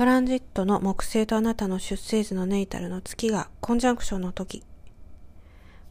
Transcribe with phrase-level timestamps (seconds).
[0.00, 4.64] トランジットの木星とあなたの出生図のネイタルの月がコンジャンクションの時。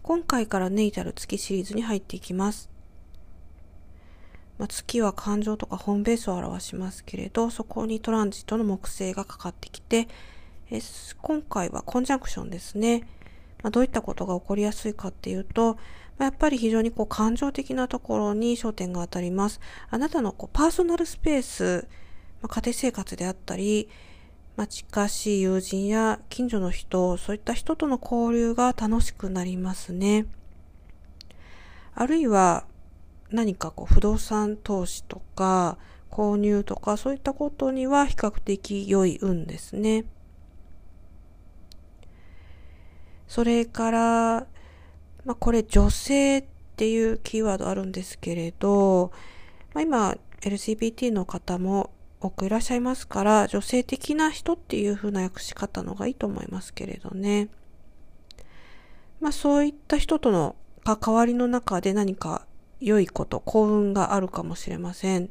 [0.01, 2.71] 今回からネイタル月シリーズに入っていきます。
[4.57, 10.07] まあ、月は感情とか本ベースを表しますけれど、そこにトランジットの木星がかかってきて、
[10.71, 10.81] え
[11.21, 13.07] 今回はコンジャンクションですね。
[13.62, 15.76] まあ、どういったことが起こりやすいかっていうと、
[16.17, 19.62] まあ、やっぱり非常にこう感情的なところに焦点が当たります。
[19.91, 21.87] あなたのこうパーソナルスペース、
[22.41, 23.89] まあ、家庭生活であったり、
[24.55, 30.25] まあ、近しい友人や近所の人、そういった人との交流が楽しくなりますね。
[31.95, 32.65] あるいは
[33.31, 35.77] 何かこう不動産投資とか
[36.09, 40.05] 購入とかそういったことには比較的良い運ですね。
[43.27, 44.48] それから、
[45.23, 46.45] まあ、これ女性っ
[46.76, 49.12] ていうキーワードあるんですけれど、
[49.73, 57.49] まあ、今 LGBT の方も多くいらっしゃいますから、女性的な人っていう風な訳し方のがいいと思いますけれどね。
[59.20, 62.45] まあそういった人との関わりの中で何か
[62.81, 65.30] 良いこと、幸運があるかもしれません。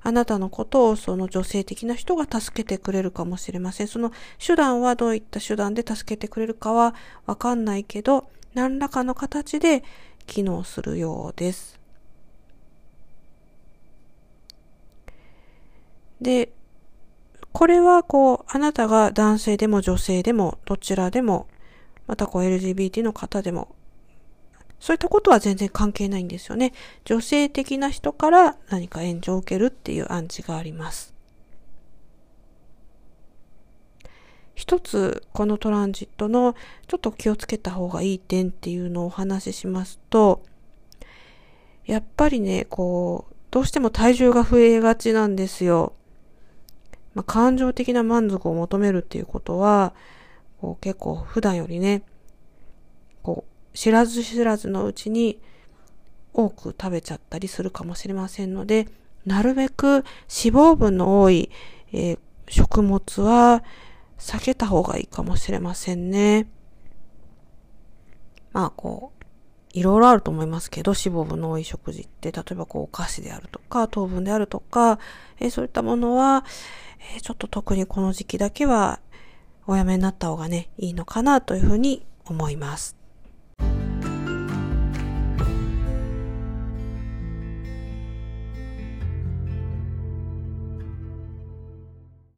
[0.00, 3.88] あなたのことをその女性的な人が助けてくれるかもしれません。
[3.88, 4.12] その
[4.44, 6.94] 手段はどういった手段で助けてくれるかは
[7.26, 9.82] わかんないけど、何らかの形で
[10.26, 11.77] 機能するようです。
[16.20, 16.52] で、
[17.52, 21.48] これはこう、あなたが男性でも女性でもどちらでも、
[22.06, 23.76] またこう LGBT の方でも
[24.80, 26.72] そういったことは全然関係ないんですよね。
[27.04, 31.14] 女性的な人から何か援助を受けるっていう暗示があります。
[34.54, 36.54] 一つ、このトランジットの
[36.88, 40.42] ちょっと気をつけた方がいい点っていうのをお話ししますと、
[41.84, 45.94] やっぱりね、こう、どうしても体重が増えがちなんですよ。
[47.18, 49.92] まあ、感情的な満足を求めるっていうことは、
[50.60, 52.04] こう結構普段よりね、
[53.24, 55.40] こう、知らず知らずのうちに
[56.32, 58.86] 多く食べちゃったりするかもしれませんので、
[59.26, 61.50] なるべく脂肪分の多い、
[61.92, 63.64] えー、食物は
[64.16, 66.48] 避けた方がいいかもしれませんね。
[68.52, 69.18] まあこう、
[69.72, 75.00] いろいろあると思いますけど、脂肪分の多い食事って、例えばこうお菓子であるとか、糖分であるとか、
[75.40, 76.44] えー、そういったものは、
[77.16, 79.00] え、ちょっと特にこの時期だけは
[79.66, 82.97] おやめになった方がね、いいのかなというふうに思います。